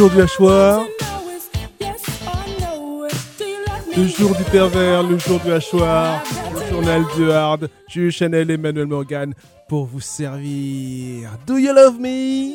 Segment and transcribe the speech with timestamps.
[0.00, 0.86] jour du hachoir,
[3.94, 6.22] le jour du pervers, le jour du hachoir,
[6.54, 9.34] le journal du hard, Jules Chanel et Emmanuel Morgan
[9.68, 11.28] pour vous servir.
[11.46, 12.54] Do you love me?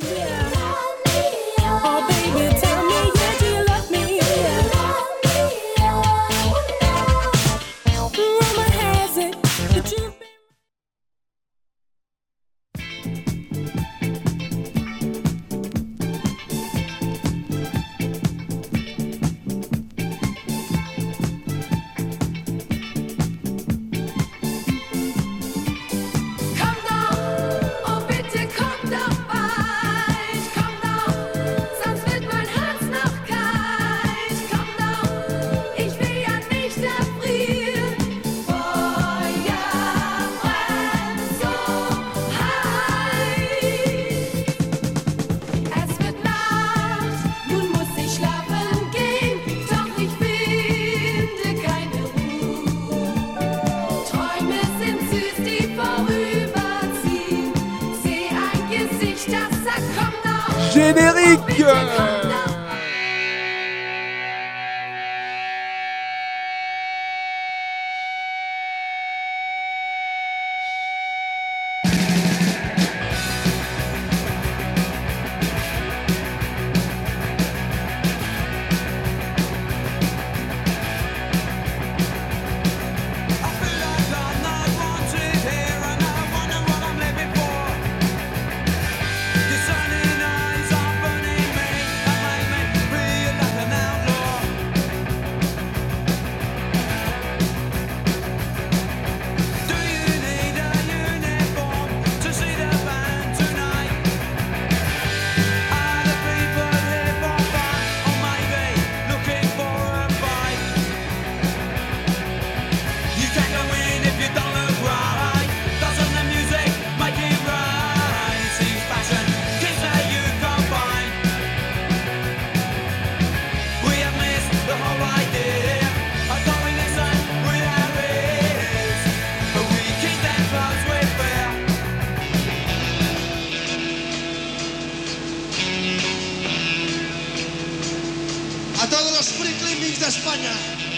[139.96, 140.54] Prix d'Espanya,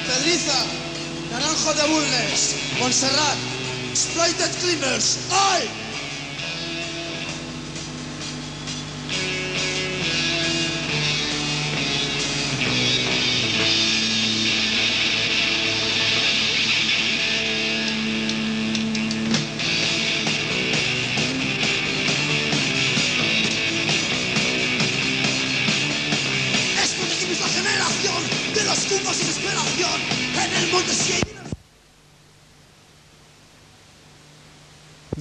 [0.08, 0.58] Pedriza,
[1.30, 2.46] Naranjo de Bulnes,
[2.80, 3.38] Montserrat,
[3.92, 5.87] Exploited Climbers, oi!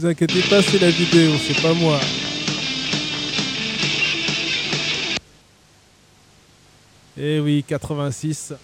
[0.07, 1.99] vous inquiétez pas, c'est la vidéo, c'est pas moi.
[7.19, 8.55] Eh oui, 86.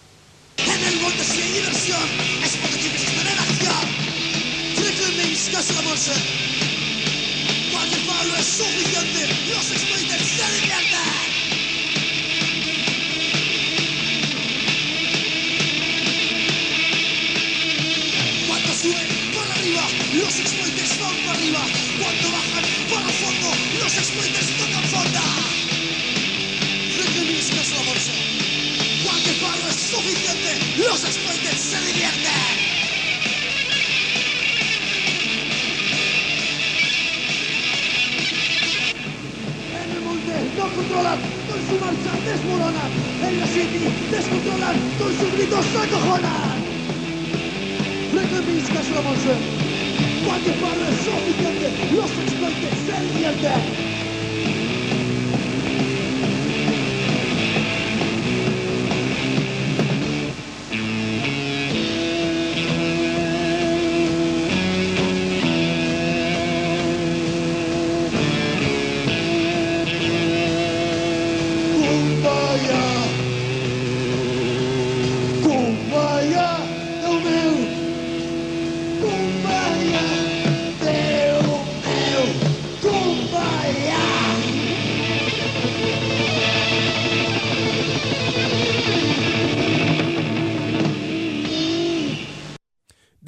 [40.73, 42.81] descontrolan con su marcha, desmorona.
[43.23, 46.65] En la City descontrolan con sus gritos, acojonan.
[48.15, 49.03] Reclamís que es la
[50.27, 53.92] Cualquier padre es suficiente, los no expertos se entienden.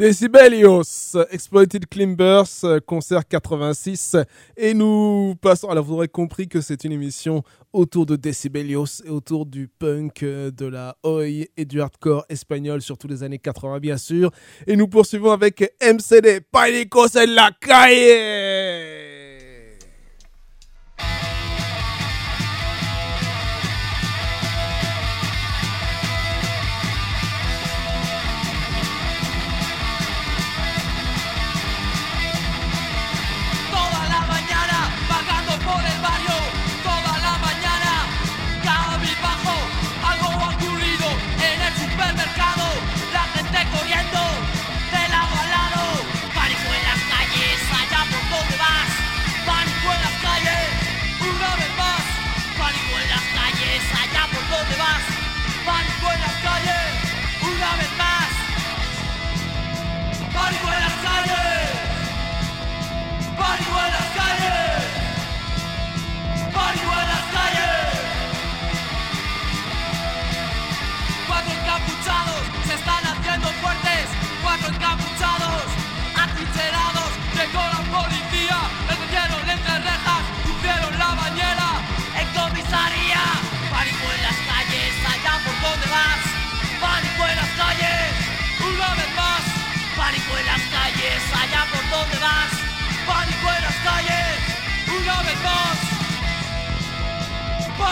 [0.05, 4.19] Decibelios, Exploited Climbers, concert 86.
[4.55, 7.43] Et nous passons, alors vous aurez compris que c'est une émission
[7.73, 12.83] autour de Decibelios et autour du punk, euh, de la oi et du hardcore espagnol,
[12.83, 14.31] surtout les années 80 bien sûr.
[14.67, 18.94] Et nous poursuivons avec MCD, Panicos en la calle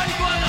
[0.04, 0.41] Everybody!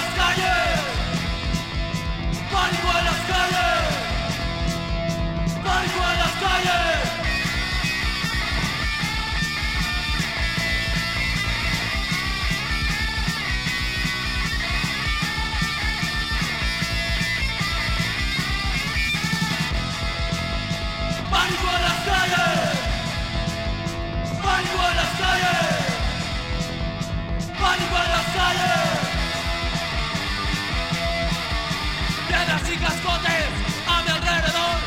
[32.83, 33.47] Cascotes
[33.87, 34.77] a mi alrededor.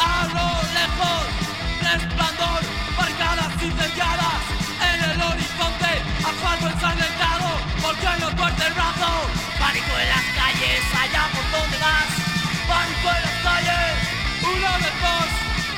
[0.00, 0.48] A lo
[0.78, 1.22] lejos,
[1.84, 2.60] resplandor.
[2.96, 4.40] Barricadas incendiadas
[4.88, 5.92] en el horizonte.
[6.24, 7.48] Asfalto ensangrentado
[7.82, 9.10] porque no tuerce el brazo.
[9.60, 12.10] Pánico en las calles, allá por donde vas.
[12.72, 13.92] Pánico en las calles,
[14.54, 15.28] una vez más.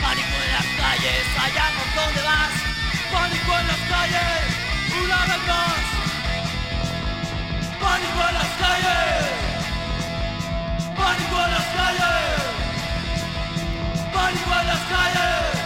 [0.03, 2.55] Pánico en las calles, allá por donde vas.
[3.13, 4.41] Pánico en las calles,
[5.03, 5.81] una vez más.
[7.83, 9.48] Pánico en las calles.
[11.09, 12.43] Pánico en las calles.
[14.13, 15.58] Pánico en las calles.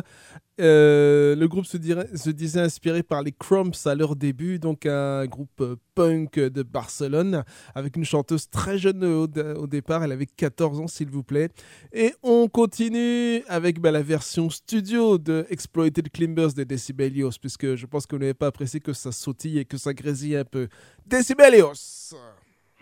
[0.61, 4.87] Euh, le groupe se, dirait- se disait inspiré par les Crumps à leur début, donc
[4.87, 9.27] un groupe euh, punk de Barcelone, avec une chanteuse très jeune au,
[9.67, 11.51] départ, elle avait 14 ans s'il vous plaît.
[11.93, 17.87] Et on continue avec bah, la version studio de Exploited Climbers de Decibelios, puisque je
[17.87, 20.69] pense que vous n'avez pas apprécié que ça sautille et que ça grésille un peu.
[21.07, 22.15] Decibelios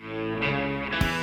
[0.02, 1.19] Música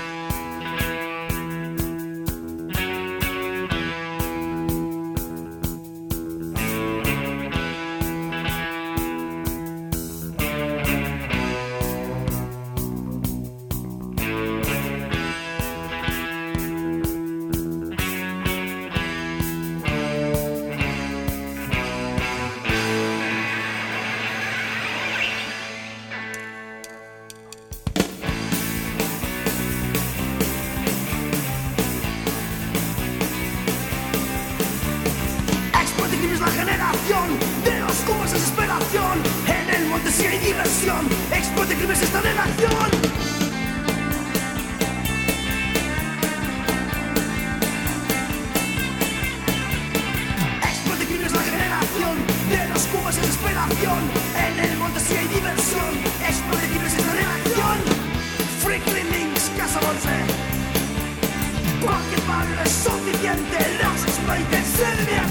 [61.87, 65.25] Qualche parola è sufficiente Lascia sparire insieme a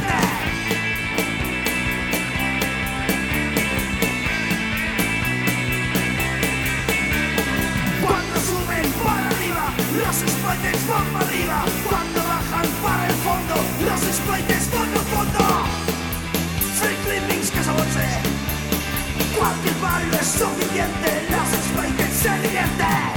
[8.00, 9.64] Cuando suben para arriba
[10.00, 11.64] Los sprites van para arriba.
[11.84, 15.44] Cuando bajan para el fondo Los sprites van al fondo.
[16.74, 17.70] Strictly links que se
[19.36, 23.15] Cualquier barrio es suficiente Los sprites se divierten.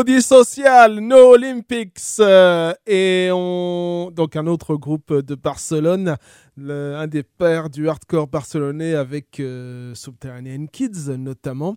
[0.00, 6.16] Lodi Social, No Olympics euh, et on donc un autre groupe de Barcelone,
[6.58, 11.76] un des pères du hardcore barcelonais avec euh, Subterranean Kids notamment.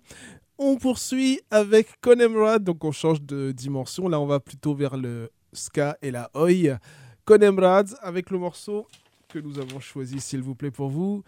[0.57, 4.07] On poursuit avec Conemrad, donc on change de dimension.
[4.07, 6.79] Là, on va plutôt vers le ska et la oi.
[7.25, 8.87] Conemrad avec le morceau
[9.27, 11.23] que nous avons choisi, s'il vous plaît, pour vous.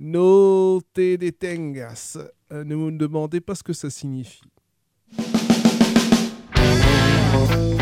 [0.00, 2.18] No te detengas.
[2.50, 4.42] Euh, ne me demandez pas ce que ça signifie.
[7.48, 7.79] you.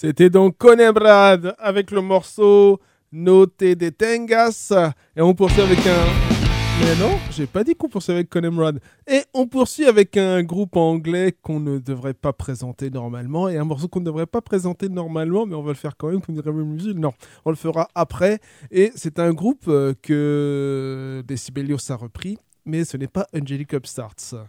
[0.00, 2.80] C'était donc Conembrad avec le morceau
[3.10, 4.72] No te detengas.
[5.16, 6.06] Et on poursuit avec un.
[6.80, 8.78] Mais non, j'ai pas dit qu'on poursuit avec Conembrad.
[9.08, 13.48] Et on poursuit avec un groupe anglais qu'on ne devrait pas présenter normalement.
[13.48, 16.12] Et un morceau qu'on ne devrait pas présenter normalement, mais on va le faire quand
[16.12, 16.96] même comme dirait musique.
[16.96, 17.10] Non,
[17.44, 18.38] on le fera après.
[18.70, 24.46] Et c'est un groupe euh, que Decibelios a repris, mais ce n'est pas Angelic Upstarts.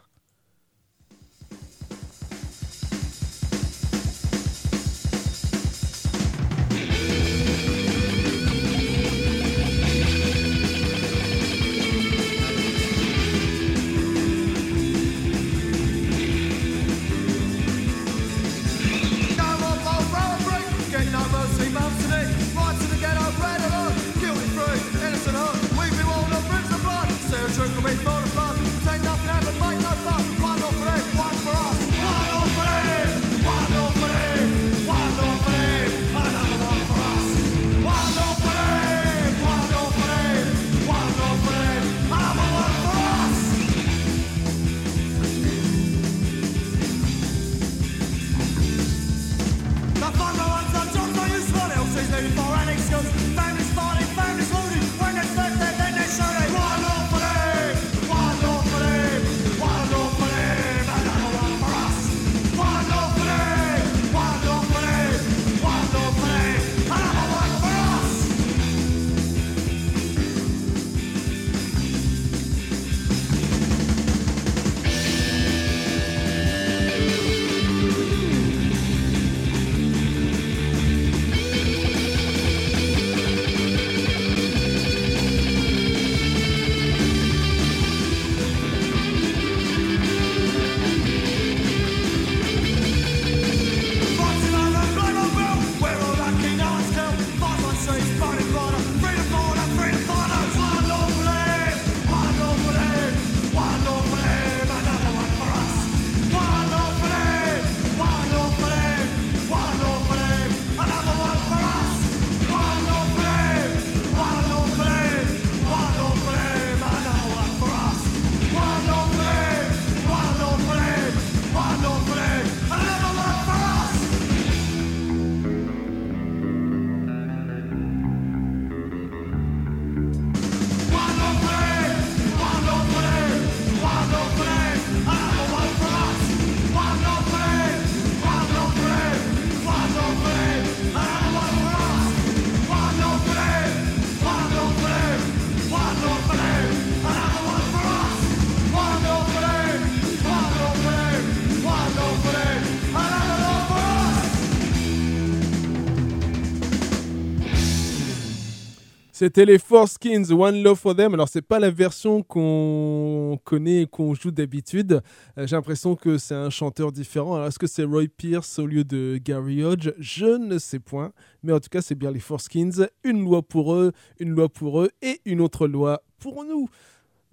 [159.20, 161.14] C'était les Four Skins, One Love for Them.
[161.14, 165.02] Alors, c'est pas la version qu'on connaît et qu'on joue d'habitude.
[165.38, 167.36] Euh, J'ai l'impression que c'est un chanteur différent.
[167.36, 169.92] Alors, est-ce que c'est Roy Pierce au lieu de Gary Hodge?
[170.00, 171.12] Je ne sais point.
[171.44, 172.88] Mais en tout cas, c'est bien les Four Skins.
[173.04, 176.70] Une loi pour eux, une loi pour eux et une autre loi pour nous.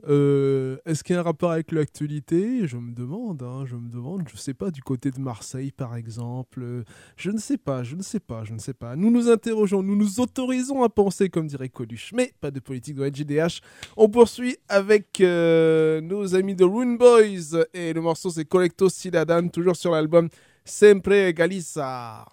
[0.09, 2.66] Euh, Est-ce qu'il y a un rapport avec l'actualité?
[2.66, 5.97] Je me demande, hein, je me demande, je sais pas, du côté de Marseille par
[5.97, 6.62] exemple.
[6.62, 6.85] Euh,
[7.16, 8.95] Je ne sais pas, je ne sais pas, je ne sais pas.
[8.95, 12.95] Nous nous interrogeons, nous nous autorisons à penser comme dirait Coluche, mais pas de politique
[12.97, 13.61] de la JDH.
[13.97, 19.49] On poursuit avec euh, nos amis de Rune Boys et le morceau c'est Collecto Cidadan,
[19.49, 20.29] toujours sur l'album
[20.64, 22.27] Sempre Galiza.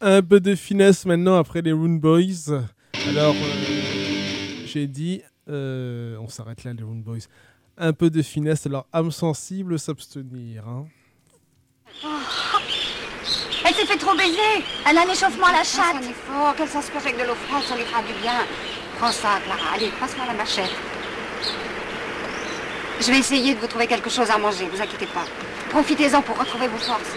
[0.00, 2.62] Un peu de finesse maintenant après les Rune Boys.
[3.08, 7.18] Alors, euh, j'ai dit, euh, on s'arrête là, les Rune Boys.
[7.76, 10.66] Un peu de finesse, alors âme sensible, s'abstenir.
[10.66, 10.86] hein.
[13.66, 14.64] Elle s'est fait trop baiser.
[14.88, 15.96] Elle a un échauffement à la Chatte.
[15.96, 18.40] un effort, qu'elle avec de l'eau froide, ça lui fera du bien.
[18.98, 19.74] Prends ça, Clara.
[19.74, 20.70] Allez, passe-moi la machette.
[23.00, 25.24] Je vais essayer de vous trouver quelque chose à manger, vous inquiétez pas.
[25.70, 27.14] Profitez-en pour retrouver vos forces.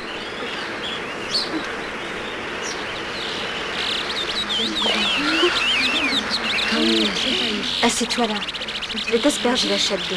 [7.83, 8.35] Assieds-toi là.
[8.95, 10.15] Je vais t'asperger la chatte d'eau.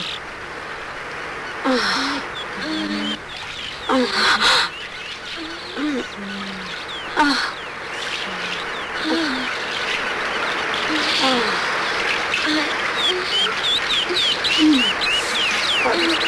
[15.87, 16.26] Y'a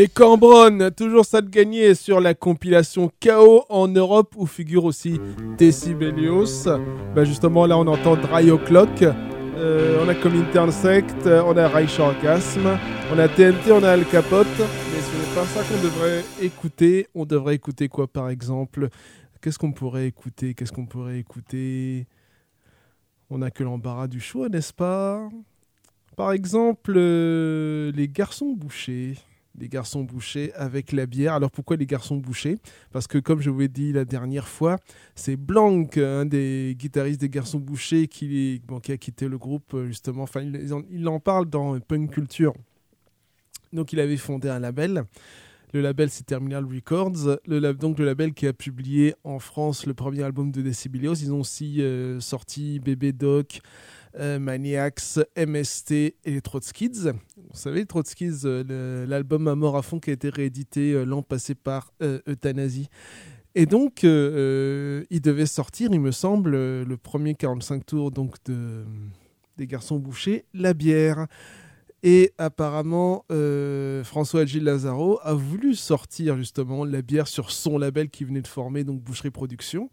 [0.00, 5.20] Les Cambronnes, toujours ça de gagner sur la compilation KO en Europe où figure aussi
[5.58, 6.64] Decibelios.
[7.14, 12.00] Bah justement là on entend Dry O'Clock, Euh, on a comme Intersect, on a Reich
[12.00, 12.78] Orgasm,
[13.12, 17.06] on a TNT, on a Al Capote, mais ce n'est pas ça qu'on devrait écouter.
[17.14, 18.88] On devrait écouter quoi par exemple?
[19.42, 20.54] Qu'est-ce qu'on pourrait écouter?
[20.54, 22.06] Qu'est-ce qu'on pourrait écouter?
[23.28, 25.28] On n'a que l'embarras du choix, n'est-ce pas?
[26.16, 29.16] Par exemple, euh, les garçons bouchés
[29.60, 31.34] les garçons bouchés avec la bière.
[31.34, 32.58] Alors pourquoi les garçons bouchés?
[32.92, 34.76] Parce que comme je vous l'ai dit la dernière fois,
[35.14, 40.22] c'est Blanc, un des guitaristes des garçons bouchés, qui, a quitté le groupe euh, justement.
[40.22, 42.54] Enfin, il, en, il en parle dans Punk Culture.
[43.72, 45.04] Donc il avait fondé un label.
[45.72, 49.94] Le label c'est Terminal Records, le, donc le label qui a publié en France le
[49.94, 51.14] premier album de Decibelios.
[51.14, 53.60] Ils ont aussi euh, sorti Bébé Doc,
[54.18, 57.12] euh, Maniacs, MST et les Trotskids.
[57.36, 61.54] Vous savez, Trotskids, euh, l'album à mort à fond qui a été réédité l'an passé
[61.54, 62.88] par Euthanasie.
[63.54, 68.84] Et donc, il devait sortir, il me semble, le premier 45 tours donc de,
[69.56, 71.26] des Garçons Bouchés, La Bière.
[72.02, 78.08] Et apparemment, euh, François Gilles Lazaro a voulu sortir justement la bière sur son label
[78.08, 79.90] qui venait de former, donc Boucherie Productions.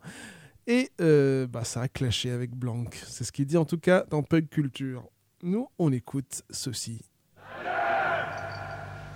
[0.68, 2.86] Et euh, bah, ça a clashé avec Blanc.
[3.06, 5.04] C'est ce qu'il dit en tout cas dans Pug Culture.
[5.44, 7.02] Nous, on écoute ceci.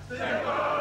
[0.10, 0.81] se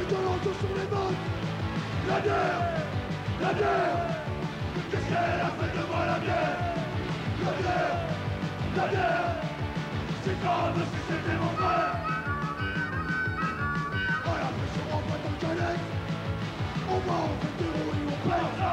[0.00, 0.06] La
[2.20, 2.60] guerre,
[3.38, 3.98] la guerre.
[4.90, 6.56] Qu'est-ce qu'elle a fait de moi la guerre?
[7.44, 7.96] La guerre,
[8.76, 9.28] la guerre.
[10.24, 11.92] C'est comme si c'était mon frère.
[14.24, 15.84] À la pression en boîte en canette.
[16.88, 18.52] On va en fait des roues on perd.
[18.56, 18.72] Ça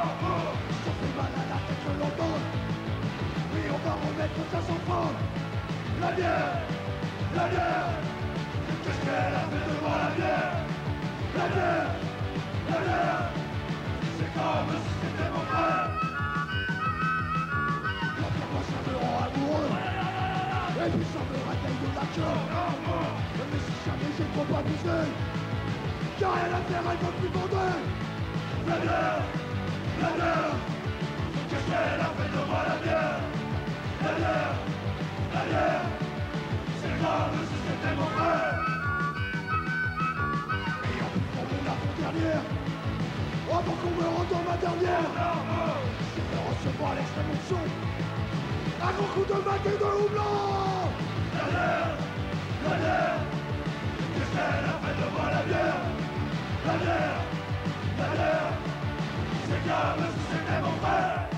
[0.98, 2.46] fait mal à la tête l'on donne.
[3.52, 5.08] Oui, on va remettre ça sans fin.
[6.00, 6.52] La bière,
[7.36, 7.90] la bière.
[8.82, 10.67] Qu'est-ce qu'elle a fait de moi la bière
[11.38, 13.30] La la bière.
[14.18, 15.88] C'est comme si c'était mon frère.
[18.18, 18.28] La
[18.68, 19.70] ça me rend amoureux.
[20.74, 21.06] Et puis
[21.38, 22.38] réveille de la queue.
[23.50, 24.98] Mais si jamais j'ai trop abusé,
[26.20, 27.76] y'a rien à faire, elle veut plus bander.
[28.66, 29.22] La bière,
[30.02, 30.54] la bière.
[31.50, 33.20] Qu'est-ce qu'elle a fait de moi la bière
[34.02, 34.10] La
[35.34, 35.86] la bière.
[36.80, 38.77] C'est comme si c'était mon frère.
[42.18, 42.42] Mon avant-dernière,
[43.50, 45.10] avant qu'on me rende ma dernière,
[46.14, 47.62] je vais recevoir l'extrême option.
[48.80, 50.22] Un gros coup de mat et de houblon
[51.34, 51.90] La bière,
[52.64, 53.18] la bière.
[54.14, 55.80] Qu'est-ce qu'elle a fait de moi la bière
[56.66, 56.72] La
[57.98, 58.52] la bière.
[59.46, 61.28] C'est comme si c'était mon frère.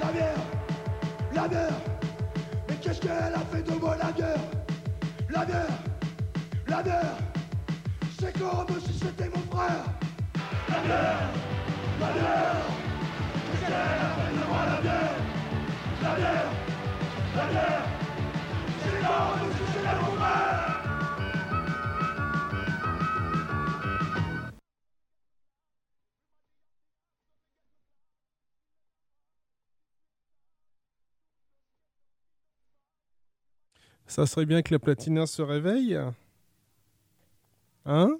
[0.00, 0.44] La bière,
[1.34, 1.80] la bière.
[2.68, 4.44] Mais qu'est-ce qu'elle a fait de moi la bière
[5.30, 5.78] La bière,
[6.66, 7.16] la bière.
[8.18, 10.01] C'est comme si c'était mon frère.
[34.12, 35.98] Ça serait bien que la platina se réveille.
[37.86, 38.18] Hein?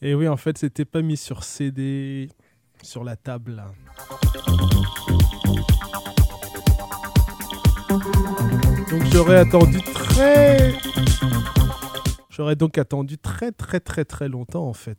[0.00, 2.28] Et oui, en fait, c'était pas mis sur CD
[2.82, 3.64] sur la table.
[8.90, 10.74] Donc j'aurais attendu très...
[12.30, 14.98] J'aurais donc attendu très très très très longtemps en fait.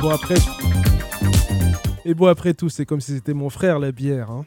[0.00, 0.36] Bon après...
[2.04, 4.30] Et bon après tout, c'est comme si c'était mon frère la bière.
[4.30, 4.44] hein.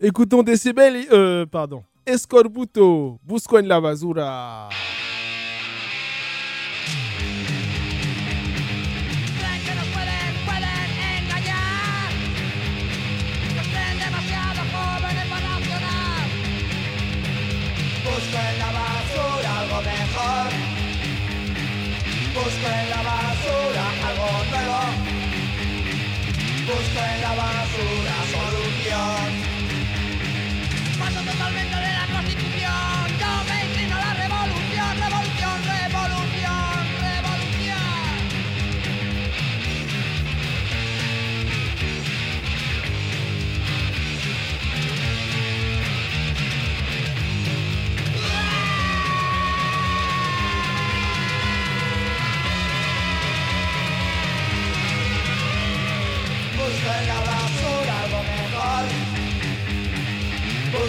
[0.00, 1.82] Écoutons Decibel, euh, pardon.
[2.06, 4.68] Escorbuto, Busco en la basura.
[22.44, 22.83] Busco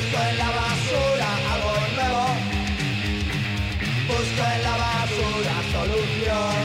[0.06, 2.26] Busco en la basura algo nuevo.
[4.08, 6.65] Busco en la basura solución.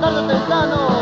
[0.00, 0.99] tarde o.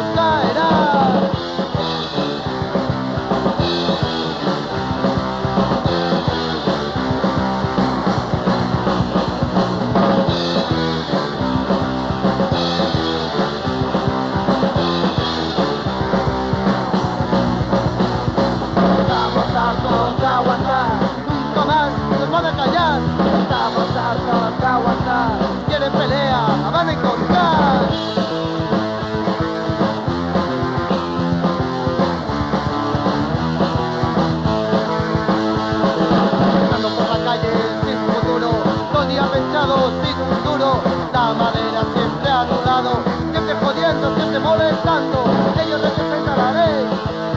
[44.48, 45.24] molestando,
[45.62, 46.86] ellos representan la ley,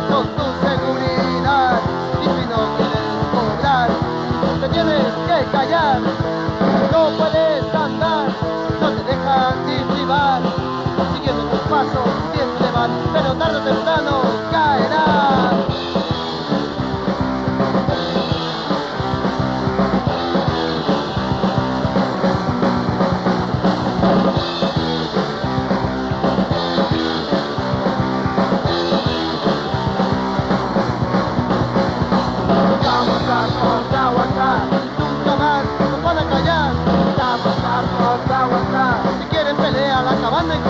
[0.10, 1.82] son tu seguridad,
[2.22, 3.90] y si no quieres cobrar,
[4.62, 6.00] te tienes que callar,
[6.90, 8.28] no puedes andar,
[8.80, 10.42] no te dejan ni privar,
[11.14, 14.41] siguiendo tus pasos siempre van, pero tarde o temprano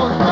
[0.10, 0.30] la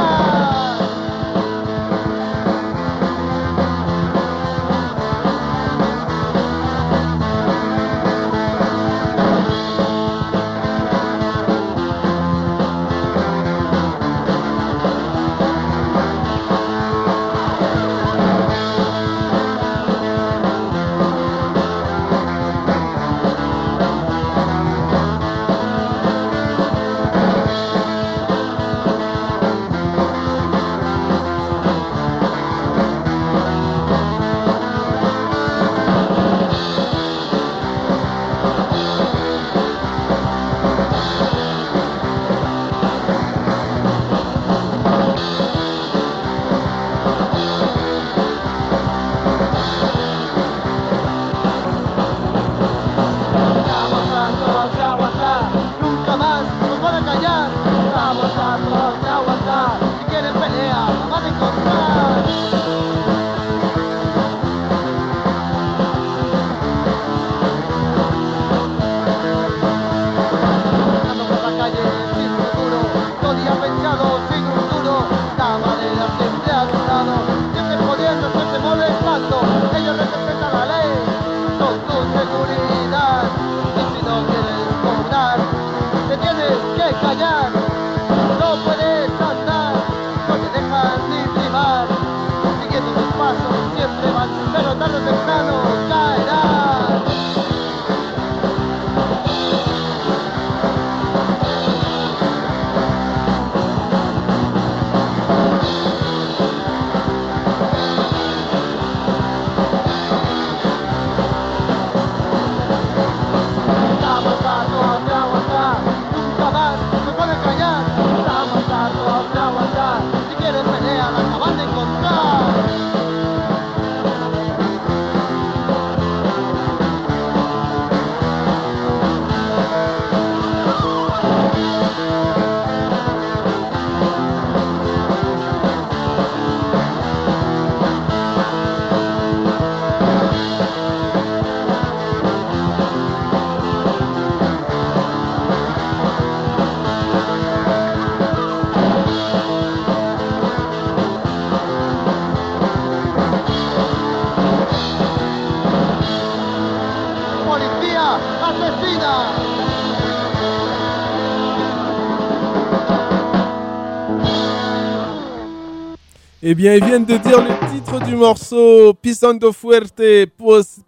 [166.51, 170.01] Eh bien, ils viennent de dire le titre du morceau Pisando Fuerte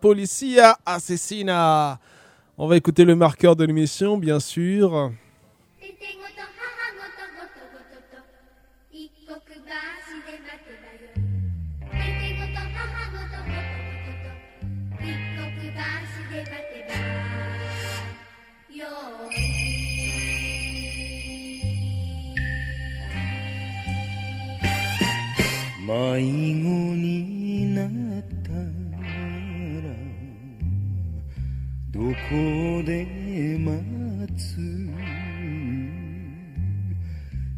[0.02, 2.00] Policia Asesina.
[2.58, 5.12] On va écouter le marqueur de l'émission, bien sûr.
[25.84, 27.88] 迷子になっ
[28.44, 28.56] たら
[31.90, 32.06] どこ
[32.86, 32.94] で
[33.58, 34.42] 待つ？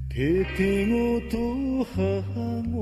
[0.08, 1.36] ててごと
[1.84, 2.00] 母
[2.72, 2.78] ご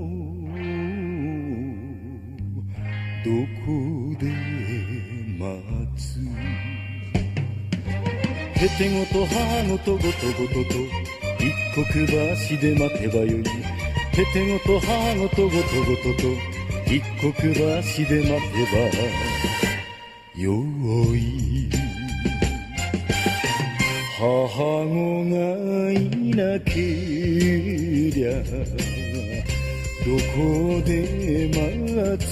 [3.26, 3.28] ど
[3.66, 3.68] こ
[4.20, 4.24] で
[5.40, 5.42] 待
[5.98, 6.22] つ？
[8.60, 9.34] ててごと母
[9.70, 10.06] ごとごと
[10.38, 10.78] ごとと
[11.40, 13.42] 一刻橋で待てばよい。
[14.12, 16.28] ててごと母ごとごとごとと
[16.86, 18.82] 一刻橋で待てば
[20.36, 20.52] よ
[21.16, 21.70] い
[24.18, 24.24] 母
[24.86, 25.36] 子が
[25.94, 25.96] い
[26.36, 26.72] なけ
[28.12, 28.30] りゃ
[30.04, 32.30] どこで待つ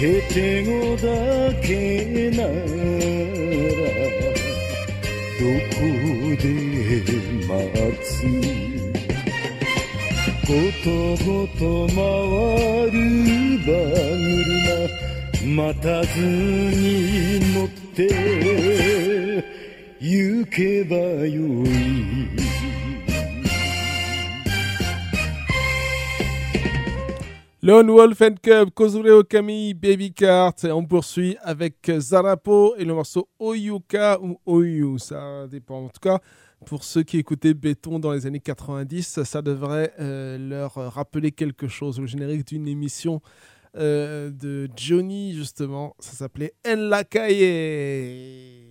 [0.00, 1.06] へてごだ
[1.60, 3.19] けな
[5.40, 5.52] どこ
[6.36, 6.52] で
[7.48, 7.56] 待
[8.04, 8.12] つ
[10.46, 10.52] こ
[10.84, 10.86] と
[11.24, 11.96] ごと回
[12.90, 12.94] る
[13.56, 13.72] 馬
[14.44, 17.98] 車待たずに乗って
[19.98, 22.59] 行けばよい。
[27.62, 30.54] Lone Wolf and Cub, Kozure Okami, Baby Cart.
[30.64, 35.84] On poursuit avec Zarapo et le morceau Oyuka ou Oyu, ça dépend.
[35.84, 36.20] En tout cas,
[36.64, 41.68] pour ceux qui écoutaient Béton dans les années 90, ça devrait euh, leur rappeler quelque
[41.68, 42.00] chose.
[42.00, 43.20] Le générique d'une émission
[43.76, 48.69] euh, de Johnny, justement, ça s'appelait En la Caille.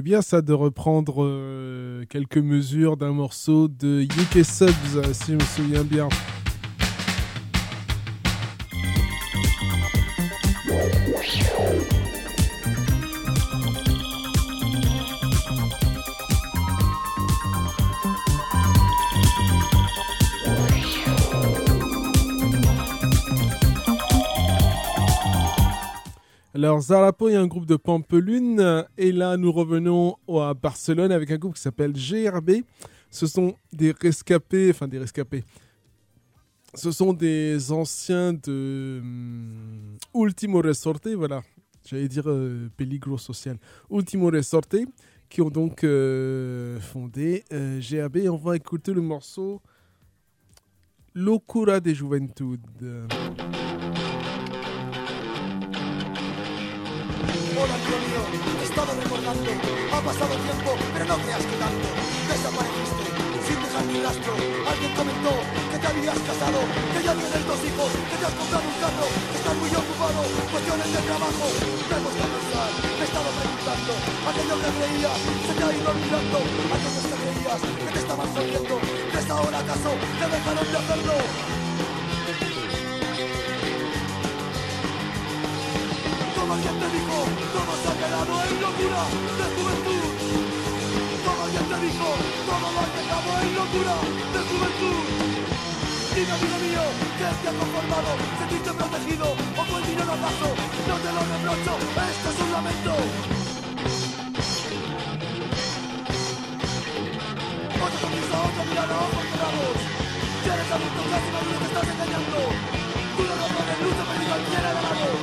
[0.00, 5.34] c'était bien ça de reprendre euh, quelques mesures d'un morceau de UK Subs, si je
[5.34, 6.08] me souviens bien.
[26.80, 28.60] Zarapo est un groupe de Pampelune.
[28.60, 32.62] euh, Et là, nous revenons à Barcelone avec un groupe qui s'appelle GRB.
[33.10, 35.44] Ce sont des rescapés, enfin des rescapés.
[36.74, 41.42] Ce sont des anciens de hum, Ultimo Resorte, voilà.
[41.84, 43.56] J'allais dire euh, Peligro Social.
[43.90, 44.76] Ultimo Resorte,
[45.28, 48.28] qui ont donc euh, fondé euh, GRB.
[48.30, 49.60] On va écouter le morceau
[51.14, 52.60] Locura de Juventud.
[57.60, 58.24] Amigo mío,
[58.56, 59.50] he estado recordando.
[59.92, 61.88] Ha pasado tiempo, pero no creas que tanto.
[62.24, 63.04] Desapareciste,
[63.44, 64.32] sin dejar ni rastro.
[64.64, 65.32] Alguien comentó
[65.68, 69.06] que te habías casado, que ya tienes dos hijos, que te has comprado un carro,
[69.12, 71.46] que estás muy ocupado, cuestiones de trabajo.
[71.84, 73.92] Me he puesto a pensar, me he estado preguntando.
[74.24, 76.38] Aquello que creías se te ha ido olvidando.
[76.40, 78.74] Aquellos que creías que te estaban jodiendo.
[78.80, 81.59] ¿Crees ahora acaso que dejaron de hacerlo?
[86.50, 87.16] Como alguien te dijo,
[87.54, 89.02] todo se ha quedado en locura
[89.38, 90.10] de juventud.
[91.22, 92.08] Como alguien te dijo,
[92.42, 93.94] todo lo has dejado en locura
[94.34, 94.98] de juventud.
[96.10, 96.82] Dime, amigo mío,
[97.22, 98.10] ¿qué te ha conformado?
[98.34, 100.48] ¿Sentiste protegido o fue el dinero acaso?
[100.90, 102.94] No te lo reprocho, esto es un lamento.
[107.78, 109.78] Otro sonrisa, otra mirada, ojos cerrados.
[110.42, 112.38] Ya eres adulto, casi marido, te estás engañando.
[113.14, 115.19] Tú no lo pones, lucha, perdido al pie de lado.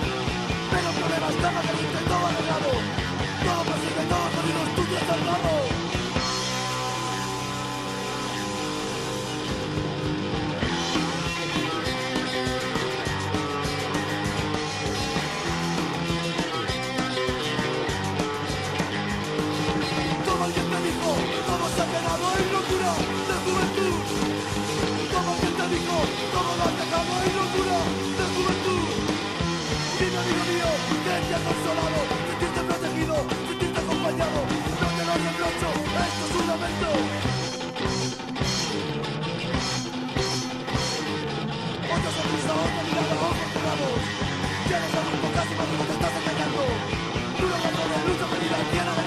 [1.07, 2.71] Problemas, cama caliente, todo arreglado.
[3.47, 5.51] Todo posible, todo jodido, tú te has salvado.
[20.27, 21.09] Como alguien te dijo,
[21.47, 22.91] todo se ha quedado en locura
[23.27, 23.95] de juventud.
[25.13, 25.95] Como alguien te dijo,
[26.33, 27.77] todo lo has dejado en locura
[28.17, 29.06] de juventud.
[29.97, 33.15] Dime, amigo mío, que te ha consolado, sentirte protegido,
[33.49, 34.39] sentirte acompañado.
[34.45, 36.89] No te lo reprocho, esto es un lamento.
[41.97, 44.01] Otra sonrisa, otra mirada, ojos cerrados.
[44.69, 46.61] Ya eres adulto, casi maduro, te estás engañando.
[47.41, 49.06] Duro razones, lucha perdida, tierra de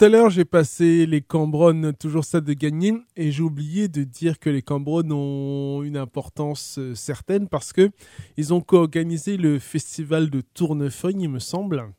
[0.00, 4.38] à l'heure, j'ai passé les Cambronnes, toujours ça de gagner, et j'ai oublié de dire
[4.38, 7.90] que les Cambronnes ont une importance euh, certaine parce que
[8.36, 11.92] ils ont co-organisé le festival de Tournefeuille, il me semble,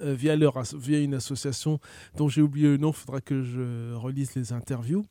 [0.00, 0.36] euh, via,
[0.74, 1.80] via une association
[2.16, 5.04] dont j'ai oublié le nom, il faudra que je relise les interviews.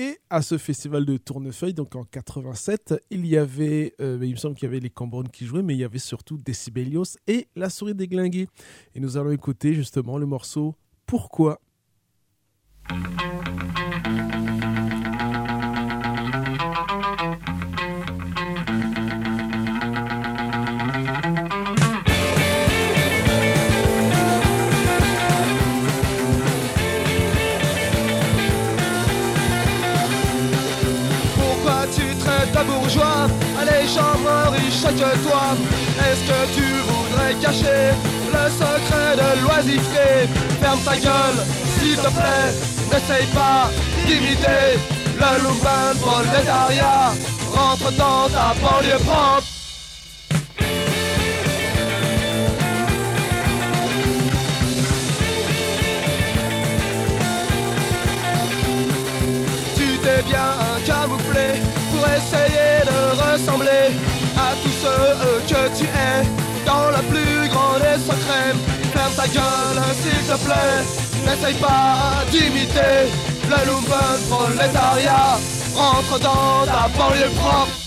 [0.00, 4.36] Et à ce festival de Tournefeuille, donc en 87, il y avait, euh, il me
[4.36, 7.48] semble qu'il y avait les Cambronnes qui jouaient, mais il y avait surtout Decibelios et
[7.56, 8.46] La Souris déglinguée.
[8.94, 11.60] Et nous allons écouter justement le morceau Pourquoi?
[34.98, 35.54] Que toi
[36.06, 37.82] Est-ce que tu voudrais cacher
[38.34, 40.08] le secret de l'oisiveté?
[40.60, 41.40] Ferme ta gueule,
[41.78, 42.50] s'il te plaît,
[42.90, 43.70] n'essaye pas
[44.06, 44.66] d'imiter
[45.22, 47.12] le lumpen prolétariat.
[47.54, 49.46] Rentre dans ta banlieue propre.
[59.76, 60.50] Tu t'es bien
[60.86, 61.46] camouflé
[61.92, 62.67] pour essayer
[64.48, 65.08] à tous ceux
[65.46, 66.18] que tu es
[66.64, 68.54] dans le plus grand des secrets.
[68.92, 70.80] Ferme ta gueule s'il te plaît,
[71.26, 72.96] n'essaye pas d'imiter
[73.52, 75.38] le lumpen prolétariat.
[75.74, 77.77] Rentre dans ta banlieue propre.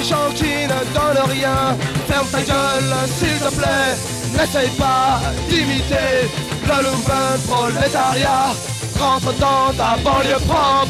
[0.00, 1.76] Les gens qui ne donnent rien.
[2.06, 3.94] Ferme ta gueule s'il te plaît.
[4.36, 6.28] N'essaye pas d'imiter
[6.64, 8.54] le lumpen prolétariat.
[8.98, 10.88] Rentre dans ta banlieue propre.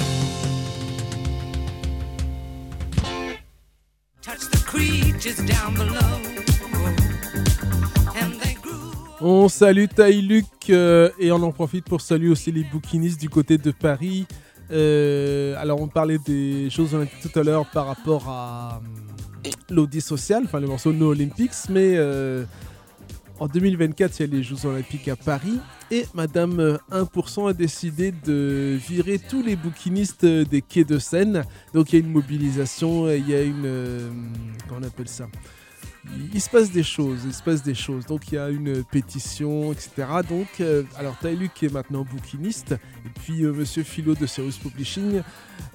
[9.23, 13.59] On salue Taïluc euh, et on en profite pour saluer aussi les bouquinistes du côté
[13.59, 14.27] de Paris.
[14.73, 18.81] Euh, alors on parlait des Olympiques tout à l'heure par rapport à
[19.71, 22.45] l'audit social, enfin le morceau No Olympics, mais euh,
[23.39, 25.59] en 2024 il y a les Jeux Olympiques à Paris
[25.91, 30.99] et Madame euh, 1% a décidé de virer tous les bouquinistes euh, des quais de
[30.99, 31.45] Seine.
[31.75, 33.65] Donc il y a une mobilisation, euh, il y a une...
[33.65, 34.11] euh,
[34.69, 35.27] comment on appelle ça?
[36.33, 38.07] Il se passe des choses, il se passe des choses.
[38.07, 39.91] Donc il y a une pétition, etc.
[40.29, 45.23] Donc, euh, alors Taïluc est maintenant bouquiniste, et puis euh, Monsieur Philo de Serious Publishing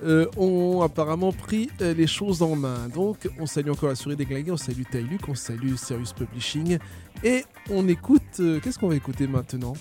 [0.03, 2.87] euh, ont apparemment pris les choses en main.
[2.93, 6.77] Donc on salue encore la souris des Glingués, on salue Taïluc, on salue Serious Publishing,
[7.23, 8.21] et on écoute.
[8.61, 9.73] Qu'est-ce qu'on va écouter maintenant?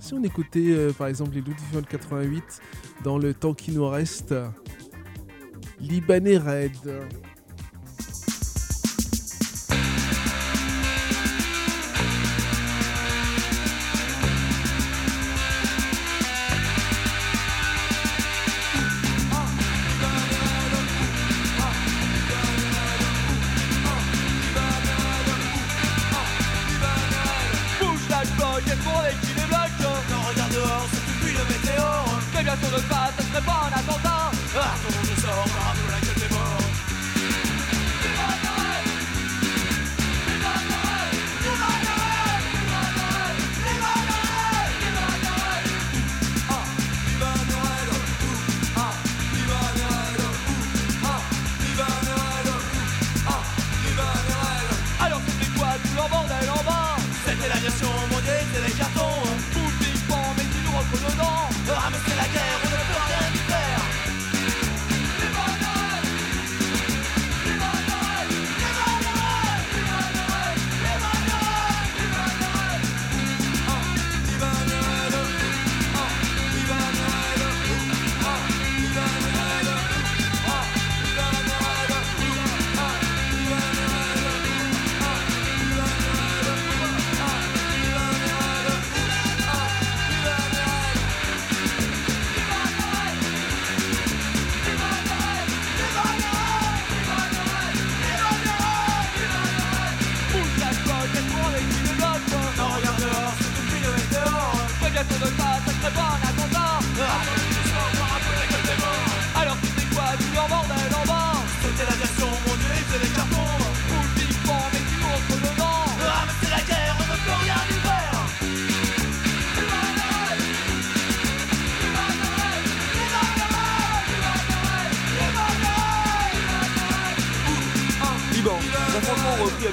[0.00, 2.42] Si on écoutait par exemple les Ludwig 88
[3.04, 4.34] dans le temps qui nous reste,
[5.80, 6.72] Libanais Red.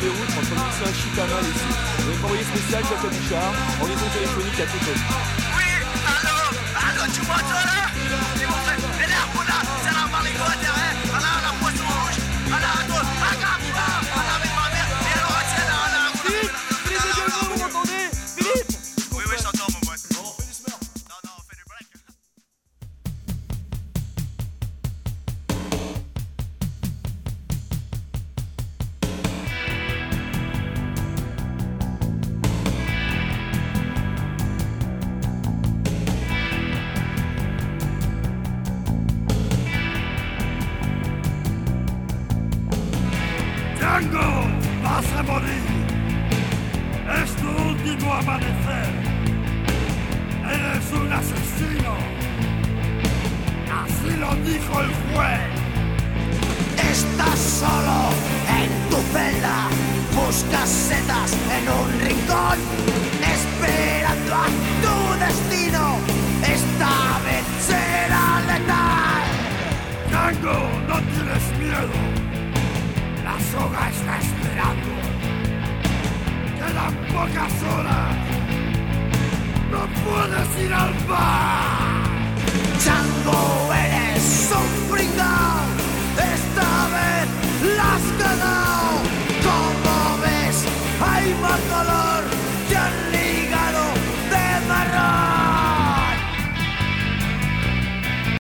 [0.01, 1.69] À Beyrouth entre Moussa et Chitamal ici.
[2.03, 5.01] Avec envoyé spécial Jacob Bouchard, en liaison téléphonique à Tripoli.
[5.55, 5.63] Oui,
[6.07, 6.37] allô,
[6.75, 7.80] allô, tu m'entends là?